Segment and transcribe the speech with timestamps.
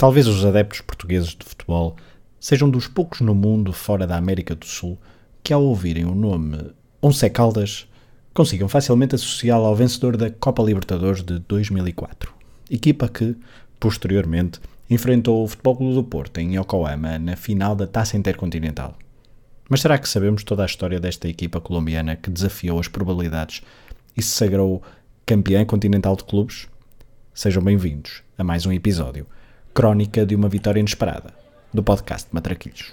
[0.00, 1.94] Talvez os adeptos portugueses de futebol
[2.40, 4.96] sejam dos poucos no mundo fora da América do Sul
[5.44, 6.70] que, ao ouvirem o nome
[7.02, 7.86] Once Caldas,
[8.32, 12.32] consigam facilmente associá-lo ao vencedor da Copa Libertadores de 2004,
[12.70, 13.36] equipa que,
[13.78, 14.58] posteriormente,
[14.88, 18.96] enfrentou o Futebol Clube do Porto em Yokohama na final da Taça Intercontinental.
[19.68, 23.60] Mas será que sabemos toda a história desta equipa colombiana que desafiou as probabilidades
[24.16, 24.82] e se sagrou
[25.26, 26.68] campeã continental de clubes?
[27.34, 29.26] Sejam bem-vindos a mais um episódio,
[29.72, 31.32] Crónica de uma Vitória Inesperada,
[31.72, 32.92] do podcast Matraquilhos.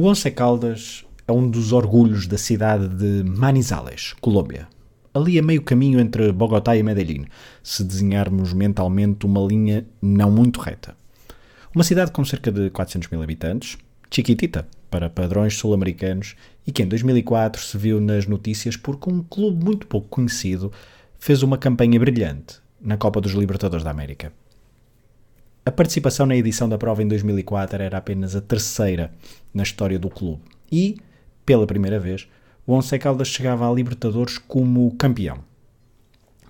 [0.00, 4.66] O Once Caldas é um dos orgulhos da cidade de Manizales, Colômbia.
[5.12, 7.26] Ali a meio caminho entre Bogotá e Medellín,
[7.62, 10.96] se desenharmos mentalmente uma linha não muito reta.
[11.74, 13.76] Uma cidade com cerca de 400 mil habitantes,
[14.10, 16.34] chiquitita para padrões sul-americanos
[16.66, 20.72] e que em 2004 se viu nas notícias porque um clube muito pouco conhecido
[21.18, 24.32] fez uma campanha brilhante na Copa dos Libertadores da América.
[25.70, 29.12] A participação na edição da prova em 2004 era apenas a terceira
[29.54, 30.96] na história do clube e,
[31.46, 32.26] pela primeira vez,
[32.66, 35.38] o Once Caldas chegava à Libertadores como campeão.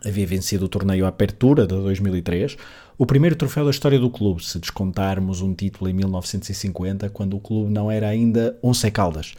[0.02, 2.56] Havia vencido o torneio Apertura de 2003,
[2.96, 7.40] o primeiro troféu da história do clube, se descontarmos um título em 1950, quando o
[7.40, 9.34] clube não era ainda Once Caldas.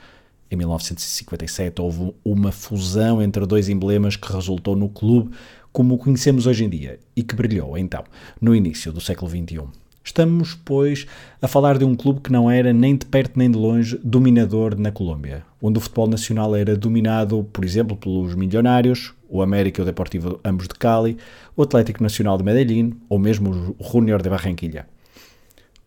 [0.51, 5.31] Em 1957 houve uma fusão entre dois emblemas que resultou no clube
[5.71, 8.03] como o conhecemos hoje em dia e que brilhou, então,
[8.39, 9.81] no início do século XXI.
[10.03, 11.05] Estamos, pois,
[11.39, 14.75] a falar de um clube que não era nem de perto nem de longe dominador
[14.77, 19.83] na Colômbia, onde o futebol nacional era dominado, por exemplo, pelos milionários, o América e
[19.83, 21.17] o Deportivo ambos de Cali,
[21.55, 24.87] o Atlético Nacional de Medellín ou mesmo o Junior de Barranquilla.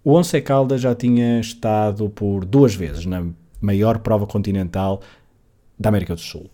[0.05, 3.27] O Once Caldas já tinha estado por duas vezes na
[3.61, 5.01] maior prova continental
[5.79, 6.49] da América do Sul,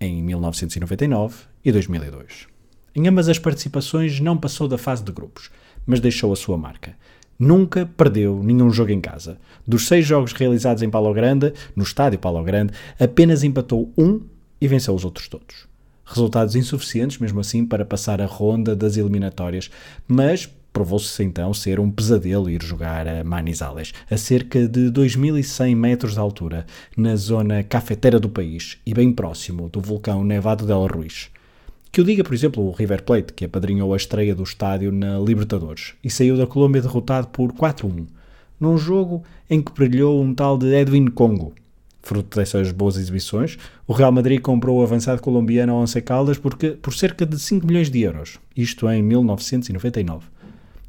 [0.00, 2.55] em 1999 e 2002.
[2.96, 5.50] Em ambas as participações não passou da fase de grupos,
[5.84, 6.96] mas deixou a sua marca.
[7.38, 9.36] Nunca perdeu nenhum jogo em casa.
[9.66, 14.22] Dos seis jogos realizados em Palo Grande, no estádio Palo Grande, apenas empatou um
[14.58, 15.68] e venceu os outros todos.
[16.06, 19.70] Resultados insuficientes, mesmo assim, para passar a ronda das eliminatórias,
[20.08, 26.14] mas provou-se então ser um pesadelo ir jogar a Manizales, a cerca de 2.100 metros
[26.14, 26.64] de altura,
[26.96, 31.28] na zona cafeteira do país e bem próximo do vulcão Nevado del Ruiz.
[31.90, 35.18] Que o diga, por exemplo, o River Plate, que apadrinhou a estreia do estádio na
[35.18, 38.06] Libertadores e saiu da Colômbia derrotado por 4-1,
[38.60, 41.54] num jogo em que brilhou um tal de Edwin Congo.
[42.02, 46.94] Fruto dessas boas exibições, o Real Madrid comprou o avançado colombiano Once Caldas porque, por
[46.94, 50.26] cerca de 5 milhões de euros, isto em 1999.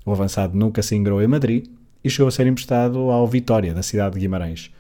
[0.05, 1.65] O avançado nunca se ingrou em Madrid
[2.03, 4.71] e chegou a ser emprestado ao Vitória, da cidade de Guimarães.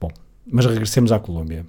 [0.00, 0.10] Bom,
[0.46, 1.64] mas regressemos à Colômbia.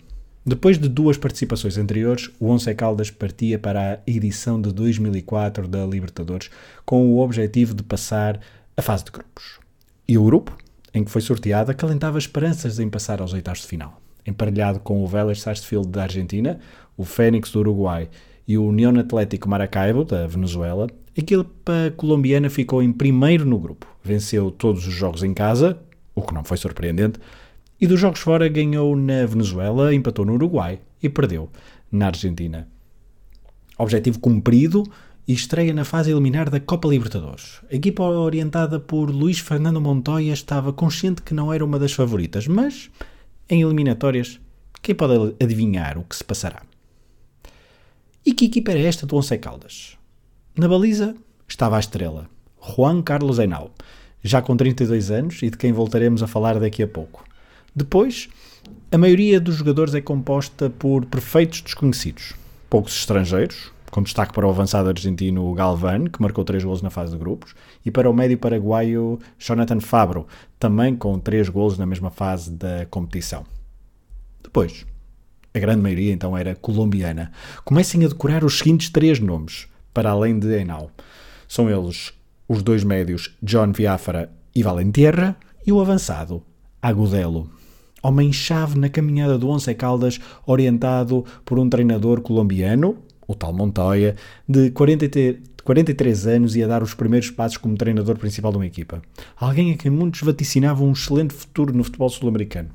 [0.45, 5.85] Depois de duas participações anteriores, o Once Caldas partia para a edição de 2004 da
[5.85, 6.49] Libertadores
[6.85, 8.39] com o objetivo de passar
[8.75, 9.59] a fase de grupos.
[10.07, 10.57] E o grupo,
[10.93, 14.01] em que foi sorteado, acalentava esperanças em passar aos oitavos de final.
[14.25, 16.59] Emparelhado com o Vélez Sarsfield da Argentina,
[16.97, 18.09] o Fênix do Uruguai
[18.47, 23.85] e o União Atlético Maracaibo da Venezuela, a equipa colombiana ficou em primeiro no grupo.
[24.03, 25.77] Venceu todos os jogos em casa,
[26.15, 27.19] o que não foi surpreendente,
[27.79, 31.49] e dos jogos fora ganhou na Venezuela, empatou no Uruguai e perdeu
[31.91, 32.67] na Argentina.
[33.77, 34.83] Objetivo cumprido
[35.27, 37.61] e estreia na fase eliminar da Copa Libertadores.
[37.71, 42.47] A equipa orientada por Luís Fernando Montoya estava consciente que não era uma das favoritas,
[42.47, 42.89] mas
[43.47, 44.39] em eliminatórias,
[44.81, 46.63] quem pode adivinhar o que se passará?
[48.25, 49.97] E que equipa era esta do Once Caldas?
[50.57, 51.15] Na baliza
[51.47, 52.29] estava a estrela,
[52.61, 53.71] Juan Carlos Henao,
[54.23, 57.28] já com 32 anos e de quem voltaremos a falar daqui a pouco.
[57.79, 58.27] Depois,
[58.91, 62.33] a maioria dos jogadores é composta por perfeitos desconhecidos,
[62.69, 67.13] poucos estrangeiros, com destaque para o avançado argentino Galván, que marcou três gols na fase
[67.13, 67.55] de grupos,
[67.85, 70.27] e para o médio paraguaio Jonathan Fabro,
[70.59, 73.45] também com três gols na mesma fase da competição.
[74.43, 74.85] Depois,
[75.53, 77.31] a grande maioria então era colombiana.
[77.63, 80.91] Comecem a decorar os seguintes três nomes, para além de Enal.
[81.47, 82.11] São eles
[82.45, 86.43] os dois médios John Viafra e Valentierra e o avançado
[86.81, 87.58] Agudelo
[88.01, 92.97] homem-chave na caminhada do Once Caldas, orientado por um treinador colombiano,
[93.27, 94.15] o tal Montoya,
[94.47, 99.01] de 43 anos e a dar os primeiros passos como treinador principal de uma equipa.
[99.37, 102.69] Alguém a quem muitos vaticinavam um excelente futuro no futebol sul-americano.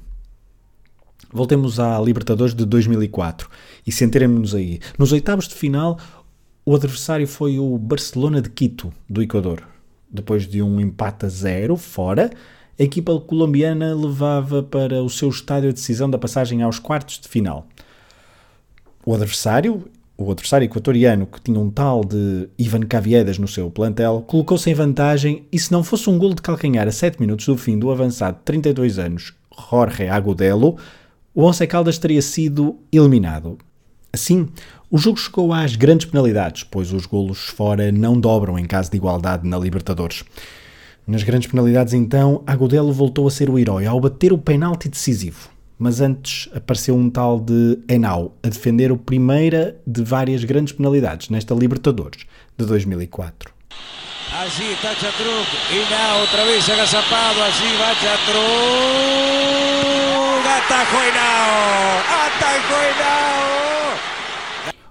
[1.33, 3.51] Voltemos à Libertadores de 2004
[3.85, 4.79] e centremos-nos aí.
[4.97, 5.99] Nos oitavos de final,
[6.65, 9.67] o adversário foi o Barcelona de Quito, do Equador.
[10.09, 12.31] Depois de um empate a zero, fora,
[12.79, 17.29] a equipa colombiana levava para o seu estádio a decisão da passagem aos quartos de
[17.29, 17.67] final.
[19.07, 19.85] O adversário,
[20.17, 24.75] o adversário equatoriano, que tinha um tal de Ivan Caviedas no seu plantel, colocou-se em
[24.75, 27.91] vantagem e se não fosse um gol de calcanhar a 7 minutos do fim do
[27.91, 29.35] avançado de 32 anos
[29.71, 30.77] Jorge Agudelo,
[31.35, 33.59] o Once Caldas teria sido eliminado.
[34.13, 34.49] Assim,
[34.91, 38.97] o jogo chegou às grandes penalidades, pois os golos fora não dobram em caso de
[38.97, 40.25] igualdade na Libertadores.
[41.07, 45.51] Nas grandes penalidades, então, Agudelo voltou a ser o herói ao bater o penalti decisivo.
[45.79, 51.29] Mas antes apareceu um tal de Enau a defender o primeira de várias grandes penalidades
[51.29, 52.25] nesta Libertadores
[52.57, 53.53] de 2004.
[54.33, 58.45] Allí está Chatruc, Enau outra vez agazapado, allí va Chatruc,
[60.57, 62.85] atajó Enau, atajó.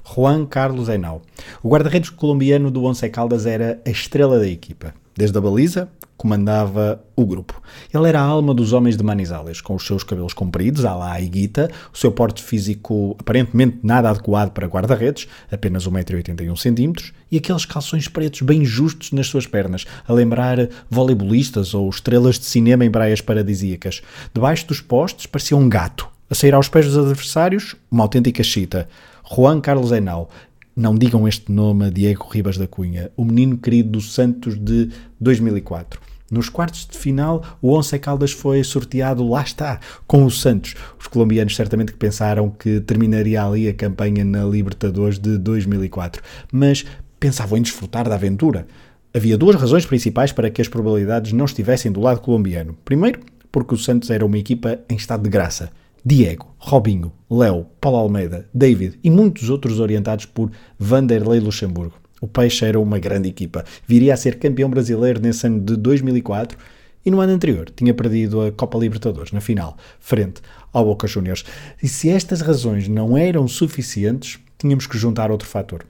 [0.03, 1.23] Juan Carlos Enau.
[1.63, 4.93] O guarda-redes colombiano do Once Caldas era a estrela da equipa.
[5.15, 7.61] Desde a baliza, comandava o grupo.
[7.93, 11.19] Ele era a alma dos homens de Manizales, com os seus cabelos compridos, à la
[11.19, 18.07] Iguita, o seu porte físico aparentemente nada adequado para guarda-redes, apenas 1,81m, e aqueles calções
[18.07, 23.21] pretos bem justos nas suas pernas, a lembrar voleibolistas ou estrelas de cinema em praias
[23.21, 24.01] paradisíacas.
[24.33, 28.87] Debaixo dos postes parecia um gato, a sair aos pés dos adversários, uma autêntica chita.
[29.35, 30.29] Juan Carlos Henao,
[30.75, 34.89] não digam este nome a Diego Ribas da Cunha, o menino querido do Santos de
[35.19, 35.99] 2004.
[36.31, 40.73] Nos quartos de final, o Once Caldas foi sorteado, lá está, com o Santos.
[40.99, 46.85] Os colombianos certamente que pensaram que terminaria ali a campanha na Libertadores de 2004, mas
[47.19, 48.65] pensavam em desfrutar da aventura.
[49.13, 52.75] Havia duas razões principais para que as probabilidades não estivessem do lado colombiano.
[52.83, 53.19] Primeiro,
[53.51, 55.69] porque o Santos era uma equipa em estado de graça.
[56.05, 61.93] Diego, Robinho, Léo, Paulo Almeida, David e muitos outros orientados por Vanderlei Luxemburgo.
[62.19, 66.57] O Peixe era uma grande equipa, viria a ser campeão brasileiro nesse ano de 2004
[67.05, 70.41] e no ano anterior tinha perdido a Copa Libertadores na final, frente
[70.73, 71.45] ao Boca Juniors.
[71.81, 75.85] E se estas razões não eram suficientes, tínhamos que juntar outro fator.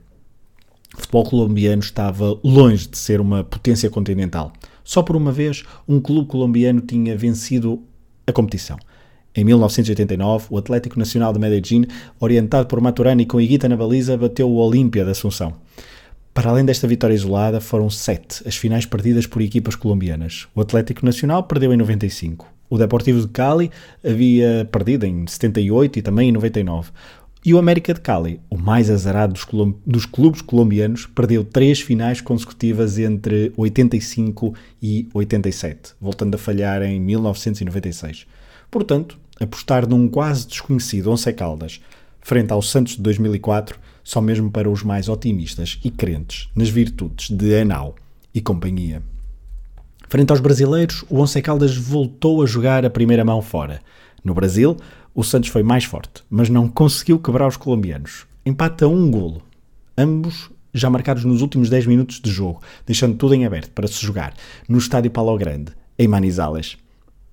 [0.96, 4.52] O futebol colombiano estava longe de ser uma potência continental.
[4.84, 7.82] Só por uma vez, um clube colombiano tinha vencido
[8.26, 8.78] a competição.
[9.36, 11.86] Em 1989, o Atlético Nacional de Medellín,
[12.20, 15.54] orientado por Maturani com Iguita na baliza, bateu o Olímpia da Assunção.
[16.32, 20.46] Para além desta vitória isolada, foram sete as finais perdidas por equipas colombianas.
[20.54, 22.46] O Atlético Nacional perdeu em 95.
[22.70, 23.70] O Deportivo de Cali
[24.04, 26.90] havia perdido em 78 e também em 99.
[27.44, 29.46] E o América de Cali, o mais azarado dos,
[29.84, 36.98] dos, clubes colombianos, perdeu três finais consecutivas entre 85 e 87, voltando a falhar em
[36.98, 38.26] 1996.
[38.70, 41.80] Portanto, apostar num quase desconhecido Once Caldas,
[42.20, 47.30] frente ao Santos de 2004, só mesmo para os mais otimistas e crentes nas virtudes
[47.30, 47.94] de Anau
[48.34, 49.02] e companhia.
[50.08, 53.80] Frente aos brasileiros, o Once Caldas voltou a jogar a primeira mão fora.
[54.22, 54.76] No Brasil,
[55.14, 58.26] o Santos foi mais forte, mas não conseguiu quebrar os colombianos.
[58.44, 59.42] Empata um golo.
[59.96, 64.04] Ambos já marcados nos últimos 10 minutos de jogo, deixando tudo em aberto para se
[64.04, 64.34] jogar
[64.68, 66.76] no estádio Palo Grande, em Manizales.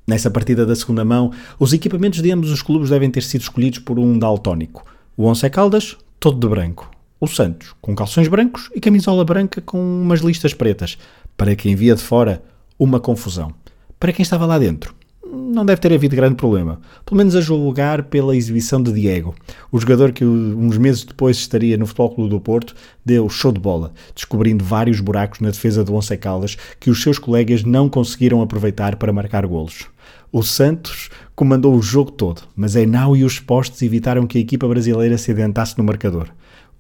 [0.08, 3.80] Nessa partida da segunda mão, os equipamentos de ambos os clubes devem ter sido escolhidos
[3.80, 4.86] por um daltónico.
[5.16, 6.90] O Once Caldas todo de branco.
[7.20, 10.98] O Santos, com calções brancos e camisola branca com umas listas pretas.
[11.38, 12.44] Para quem via de fora,
[12.78, 13.54] uma confusão.
[14.00, 14.96] Para quem estava lá dentro,
[15.32, 16.80] não deve ter havido grande problema.
[17.06, 19.34] Pelo menos a julgar pela exibição de Diego.
[19.72, 23.60] O jogador que uns meses depois estaria no Futebol Clube do Porto deu show de
[23.60, 28.42] bola, descobrindo vários buracos na defesa do Once Caldas que os seus colegas não conseguiram
[28.42, 29.88] aproveitar para marcar golos.
[30.32, 34.68] O Santos comandou o jogo todo, mas Enau e os postos evitaram que a equipa
[34.68, 36.30] brasileira se adentasse no marcador.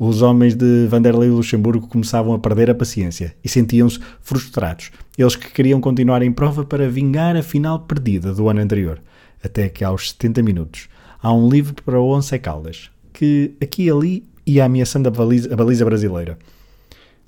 [0.03, 4.89] Os homens de Vanderlei Luxemburgo começavam a perder a paciência e sentiam-se frustrados.
[5.15, 9.00] Eles que queriam continuar em prova para vingar a final perdida do ano anterior.
[9.43, 10.89] Até que aos 70 minutos
[11.22, 15.53] há um livre para o Once Caldas, que aqui e ali ia ameaçando a baliza,
[15.53, 16.36] a baliza brasileira.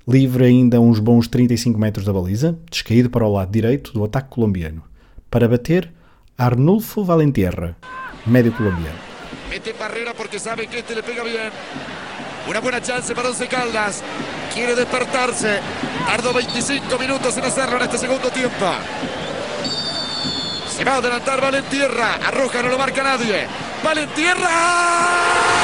[0.08, 4.30] Livre ainda uns bons 35 metros da baliza, descaído para o lado direito do ataque
[4.30, 4.82] colombiano.
[5.30, 5.92] Para bater,
[6.36, 7.76] Arnulfo Valentierra,
[8.26, 8.98] medio colombiano.
[9.48, 11.52] Mete barrera porque sabe que este le pega bien.
[12.46, 14.02] Una buena chance para Once Caldas.
[14.52, 15.60] Quiere despertarse.
[16.06, 18.66] Tardó 25 minutos en hacerlo en este segundo tiempo.
[20.68, 22.14] Se va a adelantar Valentierra.
[22.26, 23.46] Arroja, no lo marca nadie.
[23.82, 25.54] Valentierra.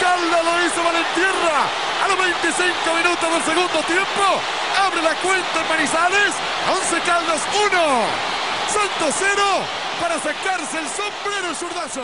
[0.00, 1.91] Calda lo hizo Valentierra.
[2.02, 4.26] A los 25 minutos del segundo tiempo.
[4.76, 6.34] Abre la cuenta en Manizales.
[6.68, 8.32] Once Caldas 1.
[8.66, 9.40] Santos 0
[10.00, 12.00] para sacarse el sombrero zurdazo.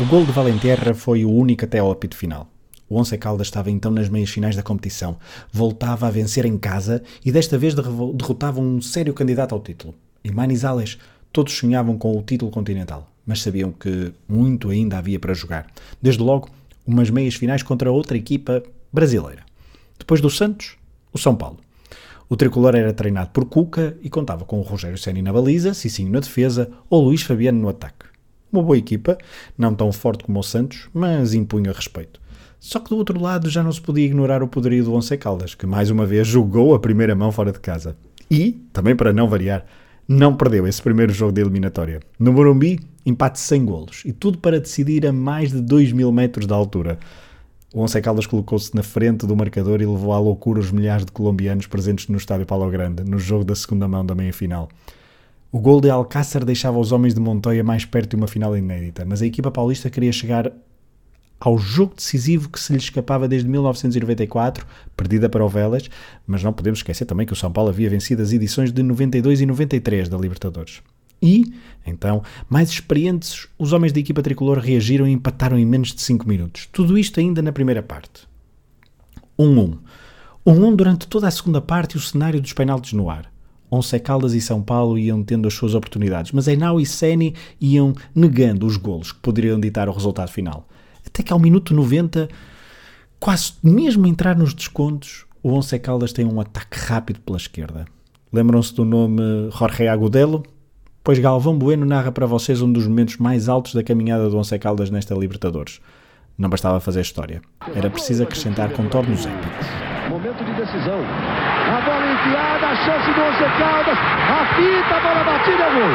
[0.00, 2.48] O gol de Valentierra foi o único até ao apito final.
[2.88, 5.16] O Once Caldas estava então nas meias finais da competição.
[5.52, 9.94] Voltava a vencer em casa e desta vez derrotava um sério candidato ao título.
[10.24, 10.98] Em Manizales,
[11.32, 15.68] todos sonhavam com o título continental, mas sabiam que muito ainda havia para jogar.
[16.02, 16.48] Desde logo,
[16.84, 18.60] umas meias finais contra outra equipa
[18.96, 19.44] brasileira.
[19.98, 20.78] Depois do Santos,
[21.12, 21.58] o São Paulo.
[22.30, 26.10] O tricolor era treinado por Cuca e contava com o Rogério Ceni na baliza, Cicinho
[26.10, 28.06] na defesa ou Luís Fabiano no ataque.
[28.50, 29.18] Uma boa equipa,
[29.56, 32.18] não tão forte como o Santos, mas impunha respeito.
[32.58, 35.54] Só que do outro lado já não se podia ignorar o poderio do Once Caldas,
[35.54, 37.96] que mais uma vez jogou a primeira mão fora de casa.
[38.30, 39.66] E, também para não variar,
[40.08, 42.00] não perdeu esse primeiro jogo de eliminatória.
[42.18, 46.46] No Morumbi, empate sem golos e tudo para decidir a mais de 2 mil metros
[46.46, 46.98] de altura.
[47.76, 51.12] O Once Caldas colocou-se na frente do marcador e levou à loucura os milhares de
[51.12, 54.70] colombianos presentes no estádio Paulo Grande, no jogo da segunda mão da meia-final.
[55.52, 59.04] O gol de Alcácer deixava os homens de Montoya mais perto de uma final inédita,
[59.04, 60.50] mas a equipa paulista queria chegar
[61.38, 64.66] ao jogo decisivo que se lhe escapava desde 1994,
[64.96, 65.90] perdida para o Vélez,
[66.26, 69.42] mas não podemos esquecer também que o São Paulo havia vencido as edições de 92
[69.42, 70.80] e 93 da Libertadores.
[71.26, 71.52] E,
[71.84, 76.26] então, mais experientes, os homens da equipa tricolor reagiram e empataram em menos de 5
[76.28, 76.68] minutos.
[76.72, 78.28] Tudo isto ainda na primeira parte.
[79.36, 79.76] 1-1.
[80.46, 83.28] 1-1 durante toda a segunda parte e o cenário dos penaltis no ar.
[83.68, 87.92] Once Caldas e São Paulo iam tendo as suas oportunidades, mas Enau e Seni iam
[88.14, 90.68] negando os golos que poderiam ditar o resultado final.
[91.04, 92.28] Até que ao minuto 90,
[93.18, 97.84] quase mesmo entrar nos descontos, o Once Caldas tem um ataque rápido pela esquerda.
[98.32, 100.44] Lembram-se do nome Jorge Agudelo?
[101.06, 104.58] Pois Galvão Bueno narra para vocês um dos momentos mais altos da caminhada do Once
[104.58, 105.80] Caldas nesta Libertadores.
[106.36, 107.40] Não bastava fazer história,
[107.76, 109.68] era preciso acrescentar contornos épicos.
[110.10, 110.98] Momento de decisão.
[110.98, 113.96] A bola enfiada, a chance do Once Caldas.
[113.96, 115.94] A fita, a bola batida, é gol.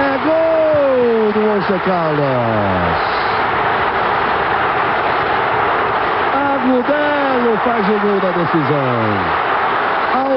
[0.00, 3.00] É gol do Once Caldas.
[6.32, 9.53] Agudelo faz o gol da decisão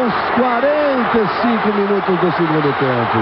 [0.07, 3.19] aos 45 minutos do segundo tempo.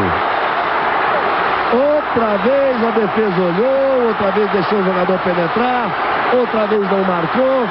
[1.74, 7.68] Outra vez a defesa olhou, outra vez deixou o jogador penetrar, outra vez não marcou.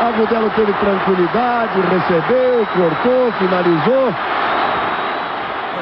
[0.00, 4.12] Agudelo teve tranquilidade, recebeu, cortou, finalizou.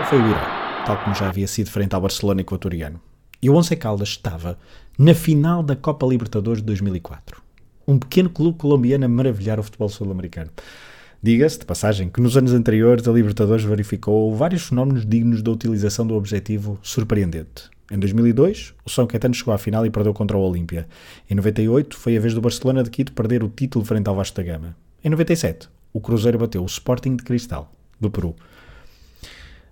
[0.04, 0.40] Foi o Irã,
[0.84, 3.00] tal como já havia sido frente ao Barcelona equatoriano.
[3.40, 4.58] E o Once Caldas estava
[4.98, 7.40] na final da Copa Libertadores de 2004.
[7.88, 10.50] Um pequeno clube colombiano a maravilhar o futebol sul-americano.
[11.24, 16.04] Diga-se, de passagem, que nos anos anteriores a Libertadores verificou vários fenómenos dignos da utilização
[16.04, 17.70] do objetivo surpreendente.
[17.92, 20.88] Em 2002, o São Caetano chegou à final e perdeu contra o Olímpia.
[21.30, 24.36] Em 98, foi a vez do Barcelona de Quito perder o título frente ao Vasco
[24.36, 24.76] da Gama.
[25.04, 28.34] Em 97, o Cruzeiro bateu o Sporting de Cristal, do Peru.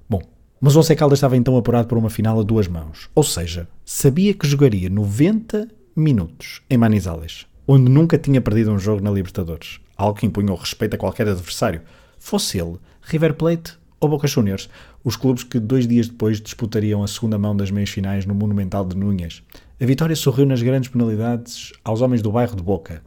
[0.08, 0.22] Bom,
[0.60, 3.10] mas o Once Caldas estava então apurado por uma final a duas mãos.
[3.12, 5.66] Ou seja, sabia que jogaria 90
[5.96, 10.56] minutos em Manizales, onde nunca tinha perdido um jogo na Libertadores algo que impunha o
[10.56, 11.82] respeito a qualquer adversário,
[12.18, 14.68] fosse ele River Plate ou Boca Juniors,
[15.04, 18.84] os clubes que dois dias depois disputariam a segunda mão das meias finais no Monumental
[18.84, 19.42] de Núñez.
[19.80, 23.02] A vitória sorriu nas grandes penalidades aos homens do bairro de Boca,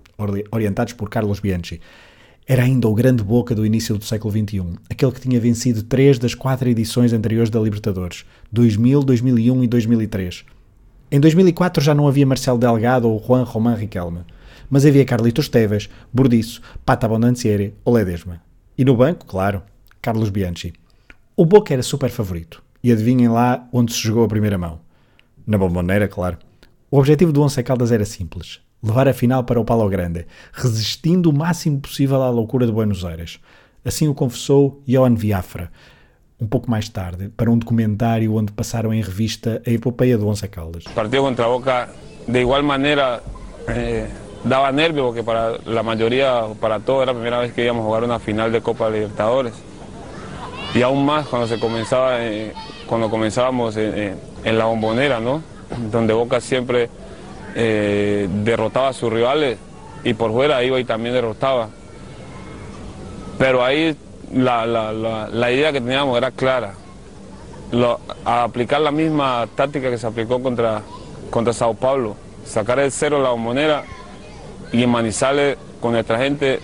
[0.51, 1.81] orientados por Carlos Bianchi.
[2.45, 6.19] Era ainda o grande Boca do início do século XXI, aquele que tinha vencido três
[6.19, 10.45] das quatro edições anteriores da Libertadores, 2000, 2001 e 2003.
[11.11, 14.21] Em 2004 já não havia Marcelo Delgado ou Juan Román Riquelme
[14.69, 18.41] mas havia Carlitos Teves, Burdiço, Pata Bondancieri ou Ledesma.
[18.77, 19.61] E no banco, claro,
[20.01, 20.73] Carlos Bianchi.
[21.35, 22.63] O Boca era super favorito.
[22.83, 24.79] E adivinhem lá onde se jogou a primeira mão.
[25.47, 26.37] Na bomboneira, claro.
[26.91, 28.59] O objetivo do Once Caldas era simples.
[28.83, 33.05] Levar a final para o Palo Grande, resistindo o máximo possível à loucura de Buenos
[33.05, 33.39] Aires.
[33.85, 35.71] Assim o confessou Johan Viafra,
[36.39, 40.47] um pouco mais tarde, para um documentário onde passaram em revista a epopeia do Once
[40.47, 40.83] Caldas.
[40.83, 41.89] Partido contra a Boca,
[42.27, 43.23] de igual maneira,
[43.67, 44.09] eh,
[44.43, 47.85] daba nervio porque para la mayoría, para todos, era la primera vez que íbamos a
[47.85, 49.53] jugar una final de Copa Libertadores.
[50.75, 52.53] Y aún más cuando se comenzaba, eh,
[52.87, 55.41] cuando comenzábamos en, la bombonera, ¿no?
[55.91, 56.89] Donde Boca siempre
[57.55, 59.57] eh, derrotaba a sus rivales
[60.03, 61.69] y por fuera iba y también derrotaba.
[63.37, 63.95] Pero ahí
[64.33, 66.73] la, la, idea que teníamos era clara.
[68.25, 70.81] a aplicar la misma táctica que se aplicó contra,
[71.29, 73.83] contra Sao Paulo, sacar el cero la bombonera
[74.73, 76.59] y en Manizales con nuestra gente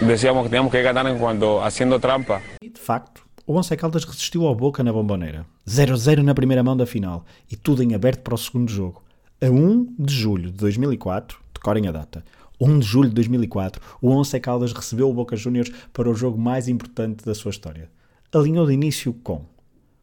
[0.00, 2.40] decíamos que teníamos que ganar en cuanto haciendo trampa.
[2.62, 5.46] E de facto, O Once Caldas resistiu ao Boca na bomboneira.
[5.68, 9.04] 0-0 na primeira mão da final e tudo em aberto para o segundo jogo.
[9.40, 12.24] A 1 de julho de 2004, decorem a data,
[12.58, 16.38] 1 de julho de 2004, o Once Caldas recebeu o Boca Juniors para o jogo
[16.38, 17.88] mais importante da sua história.
[18.32, 19.44] Alinhou de início com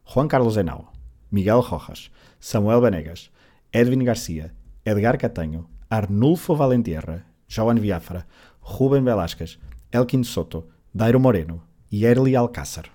[0.06, 0.94] Juan Carlos Henao,
[1.30, 2.10] Miguel Rojas,
[2.40, 3.30] Samuel Benegas,
[3.74, 4.54] Edwin Garcia,
[4.86, 8.26] Edgar Catanho, Arnulfo Valentierra, Joan Biafra,
[8.62, 9.60] Rubem Velasquez,
[9.92, 12.90] Elkin Soto, Dairo Moreno e Erli Alcázar.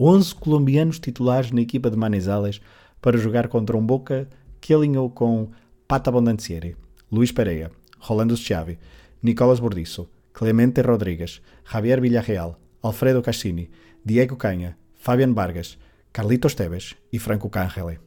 [0.00, 2.60] 11 colombianos titulares na equipa de Manizales
[3.00, 4.28] para jogar contra um Boca
[4.60, 5.52] que alinhou com
[5.86, 6.76] Pata Bondancieri,
[7.08, 8.80] Luís Pereira, Rolando Schiavi,
[9.22, 13.70] Nicolas Bordiço, Clemente Rodrigues, Javier Villarreal, Alfredo Cassini,
[14.04, 15.78] Diego Canha, Fabian Vargas,
[16.12, 18.00] Carlitos Teves e Franco Cangele.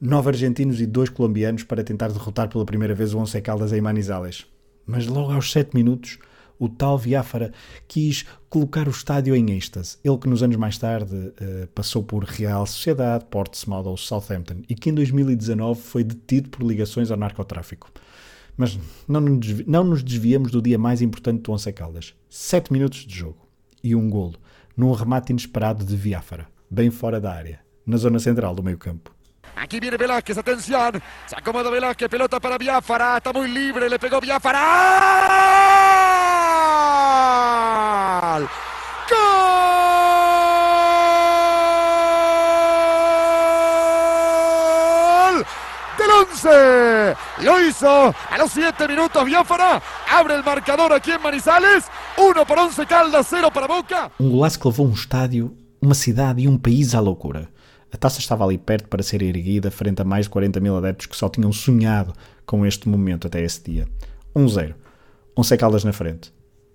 [0.00, 3.82] Nove argentinos e dois colombianos para tentar derrotar pela primeira vez o Once Caldas em
[3.82, 4.46] Manizales.
[4.86, 6.18] Mas logo aos sete minutos,
[6.58, 7.52] o tal Viáfara
[7.86, 9.98] quis colocar o estádio em êxtase.
[10.02, 14.74] Ele que nos anos mais tarde uh, passou por Real Sociedade, Portsmouth ou Southampton e
[14.74, 17.92] que em 2019 foi detido por ligações ao narcotráfico.
[18.56, 22.14] Mas não nos, desvi não nos desviamos do dia mais importante do Once Caldas.
[22.26, 23.46] Sete minutos de jogo
[23.84, 24.36] e um golo,
[24.74, 29.19] num remate inesperado de Viáfara, bem fora da área, na zona central do meio campo.
[29.56, 31.02] Aquí viene Velázquez, atención.
[31.26, 33.18] Se acomoda Velázquez, pelota para Biafara.
[33.18, 34.60] Está muy libre, le pegó Biafara.
[45.30, 45.46] ¡Gol!
[45.98, 47.16] Del 11.
[47.44, 49.82] Lo hizo a los 7 minutos Biafara.
[50.10, 51.84] Abre el marcador aquí en Manizales.
[52.16, 54.10] 1 por 11 Caldas, 0 para Boca.
[54.18, 57.48] Um golaço que levou um estádio, uma cidade e um país à loucura.
[57.92, 61.06] A taça estava ali perto para ser erguida frente a mais de 40 mil adeptos
[61.06, 62.12] que só tinham sonhado
[62.46, 63.86] com este momento até esse dia.
[64.34, 64.74] 1-0.
[65.36, 66.32] Um, um Caldas na frente.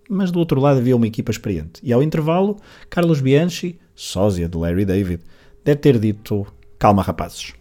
[0.09, 1.79] Mas do outro lado havia uma equipa experiente.
[1.81, 2.57] E ao intervalo,
[2.89, 5.21] Carlos Bianchi, sósia de Larry David,
[5.63, 6.45] deve ter dito:
[6.77, 7.53] Calma, rapazes.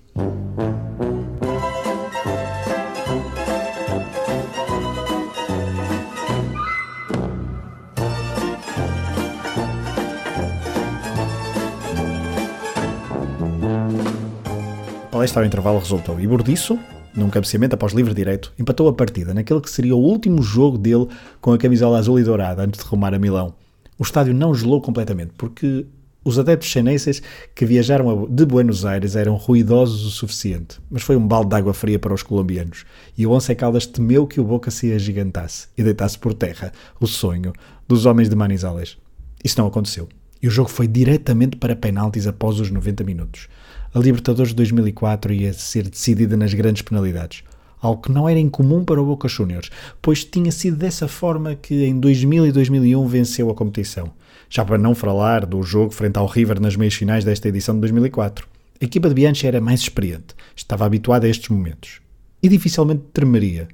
[15.24, 16.20] Palestra ao intervalo resultou.
[16.20, 16.78] E Bordiço,
[17.14, 21.08] num cabeceamento após livre direito, empatou a partida naquele que seria o último jogo dele
[21.40, 23.54] com a camisola azul e dourada antes de rumar a Milão.
[23.98, 25.86] O estádio não gelou completamente porque
[26.22, 27.22] os adeptos chineses
[27.54, 31.72] que viajaram de Buenos Aires eram ruidosos o suficiente, mas foi um balde de água
[31.72, 32.84] fria para os colombianos.
[33.16, 37.06] E o Once Caldas temeu que o Boca se agigantasse e deitasse por terra o
[37.06, 37.54] sonho
[37.88, 38.98] dos homens de Manizales.
[39.42, 40.06] Isso não aconteceu.
[40.42, 43.48] E o jogo foi diretamente para penaltis após os 90 minutos
[43.94, 47.44] a Libertadores de 2004 ia ser decidida nas grandes penalidades,
[47.80, 49.70] algo que não era incomum para o Boca Juniors,
[50.02, 54.10] pois tinha sido dessa forma que em 2000 e 2001 venceu a competição.
[54.50, 57.82] Já para não falar do jogo frente ao River nas meias finais desta edição de
[57.82, 58.48] 2004.
[58.80, 62.00] A equipa de Bianchi era mais experiente, estava habituada a estes momentos
[62.42, 63.68] e dificilmente tremeria.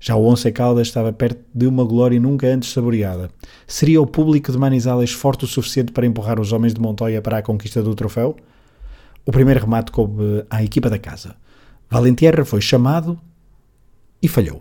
[0.00, 3.30] Já o Once Caldas estava perto de uma glória nunca antes saboreada.
[3.68, 7.38] Seria o público de Manizales forte o suficiente para empurrar os homens de Montoya para
[7.38, 8.36] a conquista do troféu?
[9.24, 11.36] O primeiro remate coube à equipa da casa.
[11.88, 13.20] Valentierra foi chamado
[14.22, 14.60] e falhou.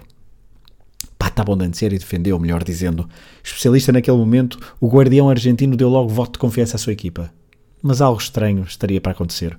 [1.17, 3.07] Pata Abondancieri defendeu, melhor dizendo.
[3.43, 7.31] Especialista naquele momento, o guardião argentino deu logo voto de confiança à sua equipa.
[7.81, 9.57] Mas algo estranho estaria para acontecer.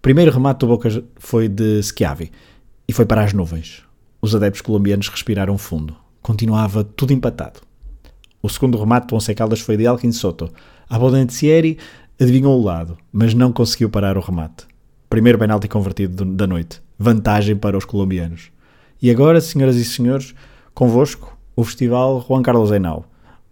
[0.00, 2.30] Primeiro remate do Boca foi de Schiavi
[2.88, 3.82] e foi para as nuvens.
[4.22, 5.96] Os adeptos colombianos respiraram fundo.
[6.22, 7.60] Continuava tudo empatado.
[8.42, 10.50] O segundo remate do Once Caldas foi de Elkin Soto.
[10.88, 11.78] Abondancieri
[12.20, 14.66] adivinhou o lado, mas não conseguiu parar o remate.
[15.08, 16.80] Primeiro penalti convertido da noite.
[16.98, 18.50] Vantagem para os colombianos.
[19.00, 20.34] E agora, senhoras e senhores,
[20.74, 23.04] convosco o festival Juan Carlos Henao.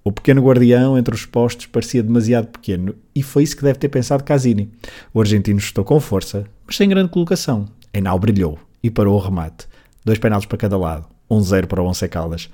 [0.02, 3.88] O pequeno guardião entre os postos parecia demasiado pequeno e foi isso que deve ter
[3.88, 4.70] pensado Casini.
[5.12, 7.66] O argentino estou com força, mas sem grande colocação.
[7.92, 9.66] Henao brilhou e parou o remate.
[10.04, 11.06] Dois penaltis para cada lado.
[11.30, 12.50] 1-0 um para o Once Caldas.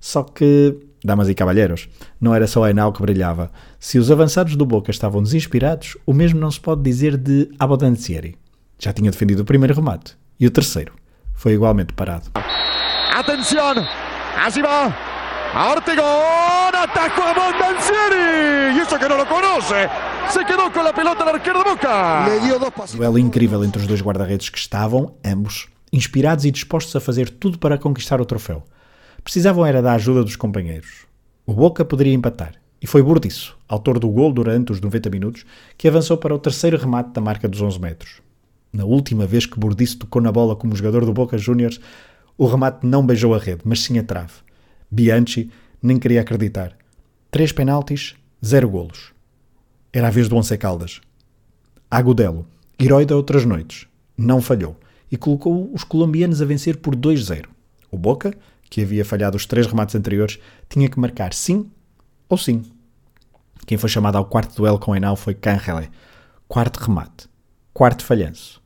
[0.00, 1.88] Só que damas e cavalheiros,
[2.20, 3.50] não era só a Enal que brilhava.
[3.78, 8.36] Se os avançados do Boca estavam desinspirados, o mesmo não se pode dizer de Abodancieri.
[8.78, 10.16] Já tinha defendido o primeiro remate.
[10.38, 10.92] E o terceiro
[11.34, 12.30] foi igualmente parado.
[13.14, 13.74] Atenção!
[14.44, 14.94] Así va!
[15.54, 18.76] Ortegón, atacó a Bondancieri.
[18.76, 19.88] Y eso que no lo conoce.
[20.28, 22.26] Se quedó con la pelota al arquero de Boca.
[22.28, 22.96] Le dio dos pasos.
[22.96, 27.58] Duelo incrível entre os dois guarda-redes que estavam, ambos, inspirados e dispostos a fazer tudo
[27.58, 28.64] para conquistar o troféu.
[29.26, 31.04] Precisavam era da ajuda dos companheiros.
[31.44, 35.44] O Boca poderia empatar, e foi Burdiço, autor do gol durante os 90 minutos,
[35.76, 38.22] que avançou para o terceiro remate da marca dos 11 metros.
[38.72, 41.80] Na última vez que Burdiço tocou na bola como jogador do Boca Juniors,
[42.38, 44.34] o remate não beijou a rede, mas sim a trave.
[44.88, 45.50] Bianchi
[45.82, 46.76] nem queria acreditar.
[47.28, 49.12] Três penaltis, zero golos.
[49.92, 51.00] Era a vez do Once Caldas.
[51.90, 52.46] Agudelo,
[52.78, 54.76] herói de outras noites, não falhou
[55.10, 57.46] e colocou os colombianos a vencer por 2-0.
[57.90, 58.32] O Boca,
[58.68, 61.70] que havia falhado os três remates anteriores, tinha que marcar sim
[62.28, 62.64] ou sim.
[63.66, 65.90] Quem foi chamado ao quarto duelo com Enal foi Canrele.
[66.46, 67.28] Quarto remate.
[67.72, 68.62] Quarto falhanço.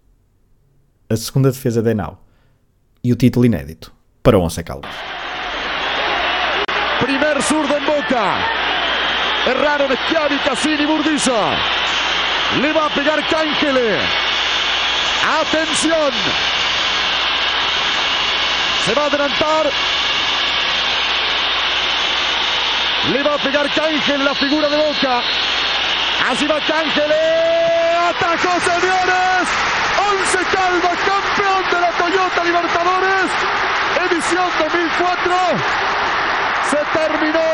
[1.09, 2.23] A segunda defesa de Enal.
[3.03, 4.91] E o título inédito para o Once Caldas.
[7.01, 8.37] Primer zurdo en boca.
[9.47, 11.33] Erraron Schiavi, Cassini, Burdizo.
[12.61, 13.99] Le va a pegar Cángele.
[15.41, 16.13] Atención.
[18.85, 19.71] Se va a adelantar.
[23.13, 25.21] Le va a pegar Cángel, la figura de Boca.
[26.31, 27.13] Así va Cángel.
[28.09, 29.49] Atacó, señores.
[30.09, 33.31] Once Calva, campeón de la Toyota Libertadores.
[34.11, 35.35] Edición 2004.
[36.71, 37.51] Se terminó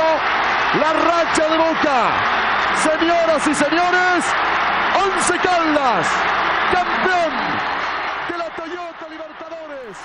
[0.80, 2.36] la racha de Boca.
[2.82, 4.24] Señoras y señores,
[4.94, 6.06] Once Caldas,
[6.72, 7.55] campeón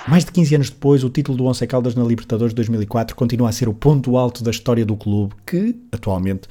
[0.08, 3.52] Mais de 15 anos depois, o título do Once Caldas na Libertadores 2004 continua a
[3.52, 6.48] ser o ponto alto da história do clube, que, atualmente,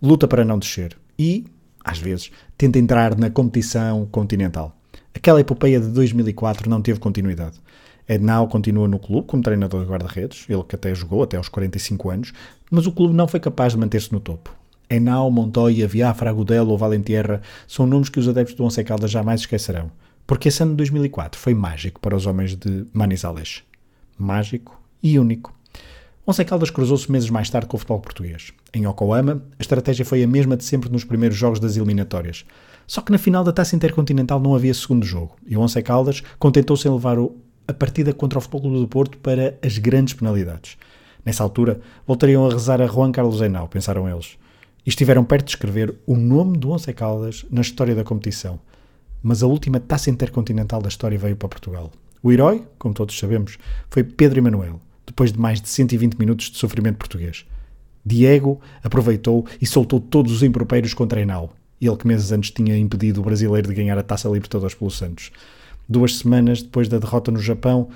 [0.00, 1.44] luta para não descer e,
[1.84, 4.76] às vezes, tenta entrar na competição continental.
[5.14, 7.60] Aquela epopeia de 2004 não teve continuidade.
[8.08, 12.10] Ednau continua no clube como treinador de guarda-redes, ele que até jogou até aos 45
[12.10, 12.32] anos,
[12.70, 14.54] mas o clube não foi capaz de manter-se no topo.
[14.88, 19.40] Enau, Montoya, Viafra, Agudelo ou Valentierra são nomes que os adeptos do Once Caldas jamais
[19.40, 19.90] esquecerão,
[20.26, 23.62] porque esse ano de 2004 foi mágico para os homens de Manizales.
[24.18, 25.54] Mágico e único.
[26.26, 28.52] Once Caldas cruzou-se meses mais tarde com o futebol português.
[28.72, 32.46] Em Yokohama, a estratégia foi a mesma de sempre nos primeiros jogos das eliminatórias.
[32.86, 36.22] Só que na final da Taça Intercontinental não havia segundo jogo, e o Once Caldas
[36.38, 37.18] contentou-se em levar
[37.68, 40.78] a partida contra o Futebol Clube do Porto para as grandes penalidades.
[41.24, 44.38] Nessa altura, voltariam a rezar a Juan Carlos Henao, pensaram eles
[44.84, 48.60] e estiveram perto de escrever o nome do Once Caldas na história da competição.
[49.26, 51.90] Mas a última taça intercontinental da história veio para Portugal.
[52.22, 53.56] O herói, como todos sabemos,
[53.88, 57.46] foi Pedro Emanuel, depois de mais de 120 minutos de sofrimento português.
[58.04, 63.22] Diego aproveitou e soltou todos os improprios contra Enal, ele que meses antes tinha impedido
[63.22, 65.32] o brasileiro de ganhar a Taça Libertadores pelo Santos.
[65.88, 67.88] Duas semanas depois da derrota no Japão,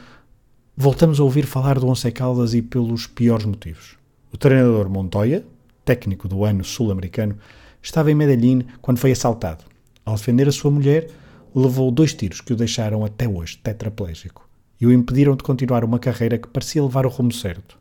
[0.75, 3.99] voltamos a ouvir falar do Once Caldas e pelos piores motivos.
[4.33, 5.45] O treinador Montoya,
[5.85, 7.37] técnico do ano sul-americano,
[7.83, 9.65] estava em Medellín quando foi assaltado.
[10.09, 11.11] Ao defender a sua mulher,
[11.55, 14.49] levou dois tiros que o deixaram até hoje tetraplégico
[14.81, 17.79] e o impediram de continuar uma carreira que parecia levar o rumo certo.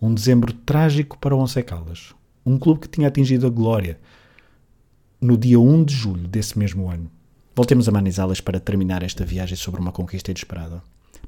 [0.00, 2.12] Um dezembro trágico para o Once Caldas,
[2.44, 4.00] um clube que tinha atingido a glória
[5.20, 7.08] no dia 1 de julho desse mesmo ano.
[7.54, 10.82] Voltemos a Manizales para terminar esta viagem sobre uma conquista inesperada.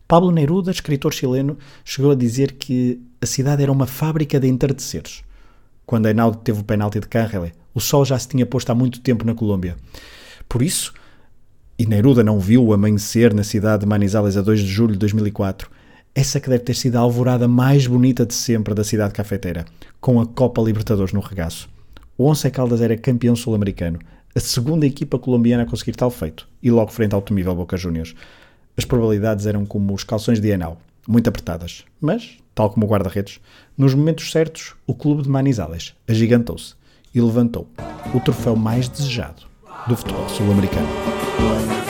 [0.09, 5.23] Pablo Neruda, escritor chileno, chegou a dizer que a cidade era uma fábrica de entardeceres.
[5.87, 8.99] Quando Ainaldo teve o penalti de Carrele, o sol já se tinha posto há muito
[9.01, 9.77] tempo na Colômbia.
[10.49, 10.93] Por isso,
[11.77, 14.99] e Neruda não viu o amanhecer na cidade de Manizales a 2 de julho de
[15.01, 15.69] 2004,
[16.15, 19.65] essa que deve ter sido a alvorada mais bonita de sempre da cidade cafeteira,
[20.01, 21.69] com a Copa Libertadores no regaço.
[22.17, 23.99] O Once Caldas era campeão sul-americano,
[24.37, 28.15] a segunda equipa colombiana a conseguir tal feito, e logo frente ao temível Boca Juniors.
[28.77, 33.41] As probabilidades eram como os calções de Enal, muito apertadas, mas, tal como o guarda-redes,
[33.77, 36.75] nos momentos certos, o clube de Manizales agigantou-se
[37.13, 37.69] e levantou
[38.15, 39.54] o troféu mais desejado
[39.87, 41.84] do futebol sul-americano.